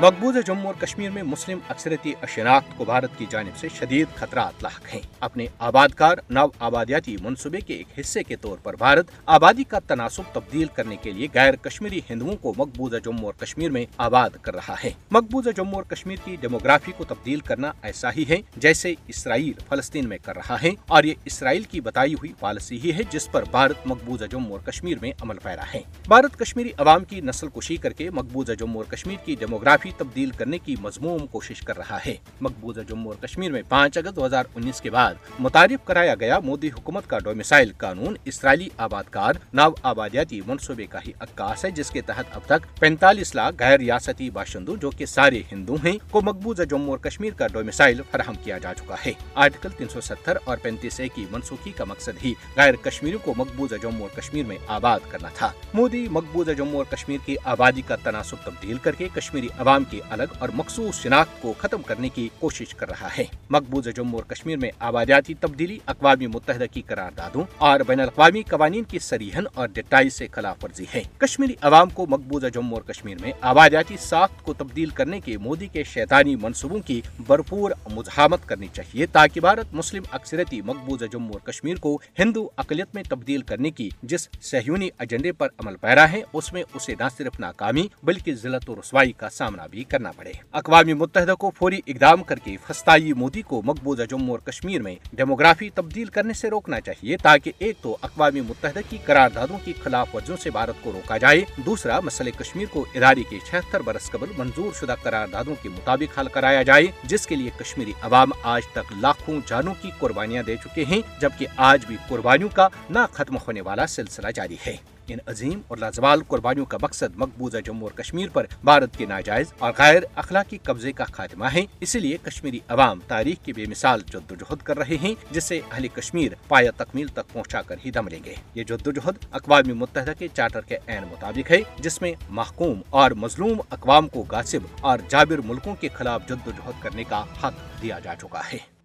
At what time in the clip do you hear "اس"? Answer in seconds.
86.32-86.52